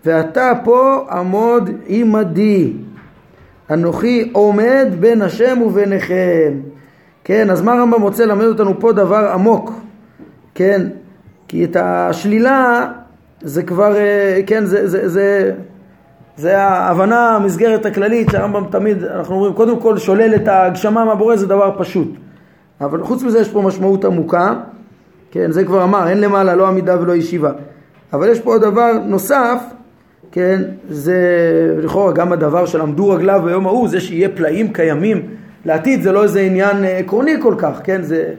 [0.05, 2.73] ואתה פה עמוד עמדי.
[3.71, 6.53] אנוכי עומד בין השם וביניכם.
[7.23, 9.71] כן, אז מה הרמב"ם רוצה ללמד אותנו פה דבר עמוק,
[10.55, 10.87] כן,
[11.47, 12.87] כי את השלילה
[13.41, 15.51] זה כבר, אה, כן, זה, זה, זה,
[16.37, 21.47] זה ההבנה, המסגרת הכללית שהרמב"ם תמיד, אנחנו אומרים, קודם כל שולל את ההגשמה מהבורא זה
[21.47, 22.07] דבר פשוט.
[22.81, 24.53] אבל חוץ מזה יש פה משמעות עמוקה,
[25.31, 27.51] כן, זה כבר אמר, אין למעלה לא עמידה ולא ישיבה.
[28.13, 29.63] אבל יש פה עוד דבר נוסף,
[30.31, 31.17] כן, זה
[31.83, 35.27] לכאורה גם הדבר של עמדו רגליו ביום ההוא, זה שיהיה פלאים קיימים
[35.65, 38.33] לעתיד, זה לא איזה עניין אה, עקרוני כל כך, כן, זה,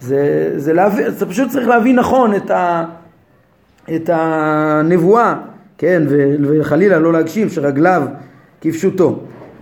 [0.00, 2.84] זה, זה, להבין, זה פשוט צריך להבין נכון את, ה,
[3.94, 5.34] את הנבואה,
[5.78, 6.02] כן,
[6.42, 8.02] וחלילה לא להגשים שרגליו
[8.60, 9.18] כפשוטו.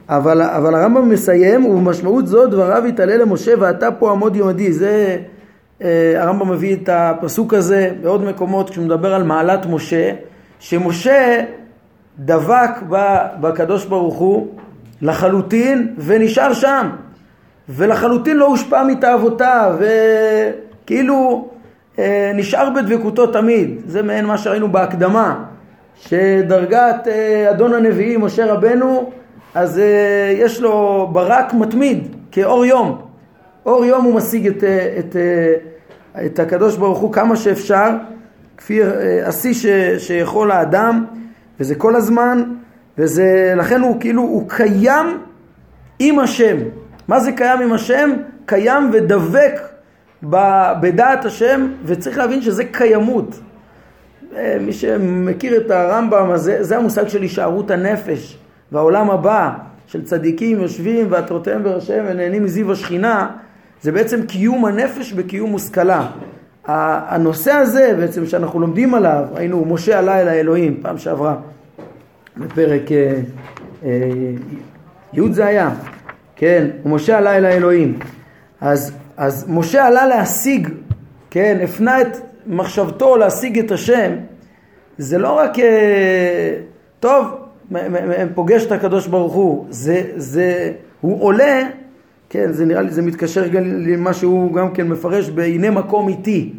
[0.08, 4.72] אבל, אבל הרמב"ם מסיים, ובמשמעות זו דבריו יתעלה למשה ואתה פה עמוד ימדי.
[4.72, 5.18] זה,
[6.16, 10.10] הרמב"ם מביא את הפסוק הזה בעוד מקומות כשהוא מדבר על מעלת משה,
[10.58, 11.44] שמשה
[12.18, 12.70] דבק
[13.40, 14.48] בקדוש ברוך הוא
[15.02, 16.90] לחלוטין ונשאר שם.
[17.68, 19.76] ולחלוטין לא הושפע מתאוותיו,
[20.84, 21.48] וכאילו
[21.98, 23.80] אה, נשאר בדבקותו תמיד.
[23.86, 25.44] זה מעין מה שראינו בהקדמה,
[25.96, 29.10] שדרגת אה, אדון הנביאים, משה רבנו,
[29.54, 33.03] אז אה, יש לו ברק מתמיד, כאור יום.
[33.66, 37.90] אור יום הוא משיג את, אה, את, אה, את הקדוש ברוך הוא כמה שאפשר,
[38.56, 39.66] כפי אה, השיא ש,
[39.98, 41.04] שיכול האדם,
[41.60, 42.44] וזה כל הזמן,
[42.98, 45.18] וזה, לכן הוא כאילו, הוא קיים
[45.98, 46.56] עם השם.
[47.08, 48.10] מה זה קיים עם השם?
[48.46, 49.60] קיים ודבק
[50.80, 53.40] בדעת השם, וצריך להבין שזה קיימות.
[54.60, 58.38] מי שמכיר את הרמב"ם, אז זה, זה המושג של הישארות הנפש
[58.72, 59.50] והעולם הבא,
[59.86, 63.30] של צדיקים יושבים ועטרותיהם בראשיהם ונהנים מזיו השכינה,
[63.84, 66.10] זה בעצם קיום הנפש בקיום מושכלה.
[66.66, 71.36] הנושא הזה בעצם שאנחנו לומדים עליו, היינו משה עלה אל האלוהים, פעם שעברה,
[72.36, 73.20] בפרק אה,
[73.84, 73.90] אה,
[75.12, 75.70] י' זה היה,
[76.36, 77.98] כן, משה עלה אל האלוהים.
[78.60, 80.68] אז, אז משה עלה להשיג,
[81.30, 82.16] כן, הפנה את
[82.46, 84.12] מחשבתו להשיג את השם,
[84.98, 86.56] זה לא רק, אה,
[87.00, 87.26] טוב,
[88.34, 91.62] פוגש את הקדוש ברוך הוא, זה, זה, הוא עולה,
[92.34, 96.52] כן, זה נראה לי, זה מתקשר גם למה שהוא גם כן מפרש ב"הנה מקום איתי",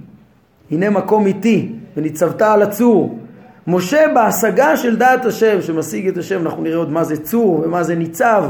[0.72, 3.20] הנה מקום איתי, וניצבת על הצור.
[3.68, 7.84] משה בהשגה של דעת השם, שמשיג את השם, אנחנו נראה עוד מה זה צור ומה
[7.84, 8.44] זה ניצב,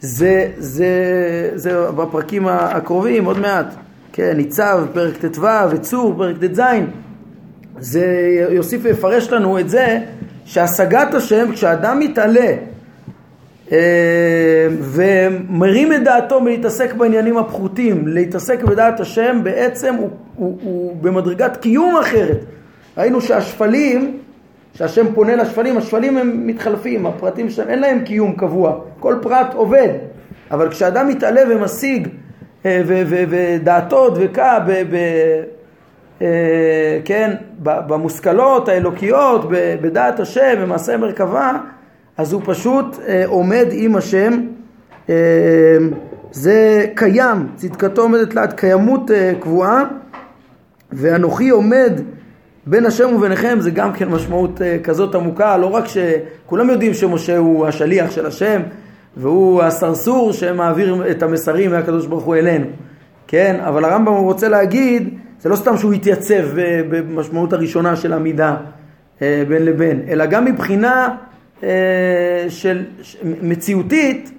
[0.00, 0.86] זה, זה,
[1.54, 3.74] זה בפרקים הקרובים, עוד מעט.
[4.12, 6.60] כן, ניצב, פרק ט"ו, וצור, פרק ט"ז.
[7.78, 8.06] זה
[8.50, 10.00] יוסיף ויפרש לנו את זה
[10.44, 12.56] שהשגת השם, כשאדם מתעלה
[14.80, 21.96] ומרים את דעתו מלהתעסק בעניינים הפחותים, להתעסק בדעת השם, בעצם הוא, הוא, הוא במדרגת קיום
[21.96, 22.44] אחרת.
[22.98, 24.18] ראינו שהשפלים,
[24.74, 29.88] שהשם פונה לשפלים, השפלים הם מתחלפים, הפרטים שלהם אין להם קיום קבוע, כל פרט עובד,
[30.50, 32.08] אבל כשאדם מתעלה ומשיג
[32.66, 34.72] אה, ודעתו דבקה ב...
[34.72, 34.96] ב
[36.22, 39.46] אה, כן, במושכלות האלוקיות,
[39.80, 41.52] בדעת השם, במעשה מרכבה,
[42.18, 44.40] אז הוא פשוט אה, עומד עם השם,
[46.30, 49.10] זה קיים, צדקתו עומדת לעד קיימות
[49.40, 49.84] קבועה,
[50.92, 52.00] ואנוכי עומד
[52.66, 57.66] בין השם וביניכם זה גם כן משמעות כזאת עמוקה, לא רק שכולם יודעים שמשה הוא
[57.66, 58.60] השליח של השם,
[59.16, 62.66] והוא הסרסור שמעביר את המסרים מהקדוש ברוך הוא אלינו,
[63.26, 63.60] כן?
[63.60, 66.44] אבל הרמב"ם רוצה להגיד, זה לא סתם שהוא התייצב
[66.88, 68.56] במשמעות הראשונה של עמידה
[69.22, 71.14] אה, בין לבין, אלא גם מבחינה אה,
[72.48, 72.84] של
[73.24, 74.32] מציאותית,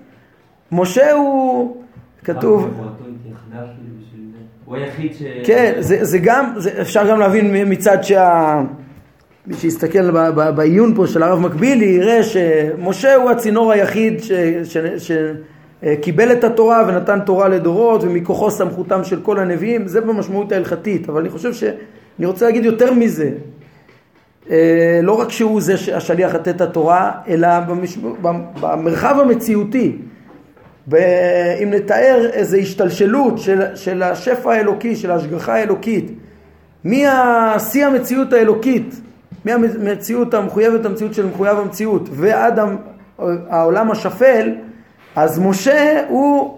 [0.72, 1.78] משה הוא,
[2.24, 2.70] כתוב...
[4.66, 5.24] הוא היחיד ש...
[5.44, 8.62] כן, זה, זה גם, זה אפשר גם להבין מצד שה...
[9.48, 10.12] מי שיסתכל
[10.56, 14.22] בעיון פה של הרב מקבילי יראה שמשה הוא הצינור היחיד
[14.98, 21.22] שקיבל את התורה ונתן תורה לדורות ומכוחו סמכותם של כל הנביאים, זה במשמעות ההלכתית, אבל
[21.22, 23.32] אני חושב שאני רוצה להגיד יותר מזה, אה,
[25.04, 27.48] לא רק שהוא זה השליח לתת התורה, אלא
[28.62, 29.98] במרחב המציאותי,
[31.64, 36.12] אם נתאר איזו השתלשלות של, של השפע האלוקי, של ההשגחה האלוקית,
[36.84, 39.02] מהשיא המציאות האלוקית
[39.46, 42.60] מהמציאות המחויבת המציאות של מחויב המציאות ועד
[43.50, 44.52] העולם השפל,
[45.16, 46.58] אז משה הוא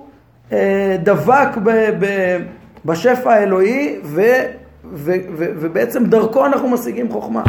[0.51, 1.69] אה, דבק ב,
[1.99, 2.37] ב,
[2.85, 4.21] בשפע האלוהי ו,
[4.93, 7.43] ו, ו, ובעצם דרכו אנחנו משיגים חוכמה.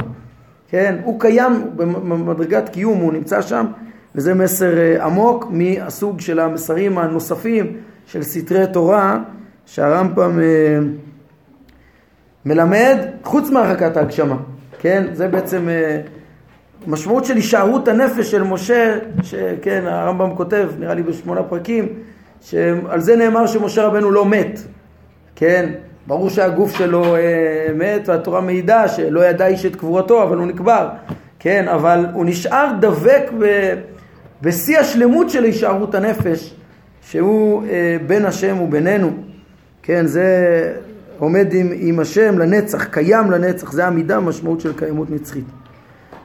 [0.70, 3.66] כן, הוא קיים במדרגת קיום, הוא נמצא שם
[4.14, 9.18] וזה מסר אה, עמוק מהסוג של המסרים הנוספים של סתרי תורה
[9.66, 10.78] שהרמב"ם אה,
[12.44, 14.36] מלמד חוץ מהרחקת ההגשמה.
[14.78, 15.06] כן?
[15.12, 16.00] זה בעצם אה,
[16.86, 21.88] משמעות של הישארות הנפש של משה, שכן, הרמב"ם כותב, נראה לי בשמונה פרקים,
[22.40, 24.60] שעל זה נאמר שמשה רבנו לא מת,
[25.36, 25.70] כן?
[26.06, 27.20] ברור שהגוף שלו אה,
[27.74, 30.88] מת והתורה מעידה שלא ידע איש את קבורתו, אבל הוא נקבר,
[31.38, 31.68] כן?
[31.68, 33.74] אבל הוא נשאר דבק ב,
[34.42, 36.54] בשיא השלמות של הישארות הנפש,
[37.02, 39.10] שהוא אה, בין השם ובינינו,
[39.82, 40.06] כן?
[40.06, 40.26] זה
[41.18, 45.44] עומד עם, עם השם לנצח, קיים לנצח, זה עמידה משמעות של קיימות נצחית.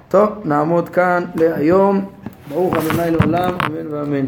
[0.08, 2.06] טוב, נעמוד כאן להיום.
[2.50, 4.26] ברוך ה' לעולם, אמן ואמן.